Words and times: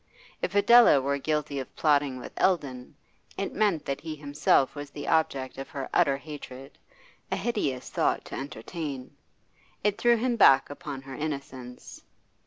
If 0.41 0.55
Adela 0.55 0.99
were 0.99 1.19
guilty 1.19 1.59
of 1.59 1.75
plotting 1.75 2.17
with 2.17 2.31
Eldon, 2.37 2.95
it 3.37 3.53
meant 3.53 3.85
that 3.85 4.01
he 4.01 4.15
himself 4.15 4.73
was 4.73 4.89
the 4.89 5.07
object 5.07 5.59
of 5.59 5.69
her 5.69 5.87
utter 5.93 6.17
hatred, 6.17 6.75
a 7.31 7.35
hideous 7.35 7.91
thought 7.91 8.25
to 8.25 8.35
entertain. 8.35 9.15
It 9.83 9.99
threw 9.99 10.17
him 10.17 10.37
back 10.37 10.71
upon 10.71 11.03
her 11.03 11.13
innocence. 11.13 12.01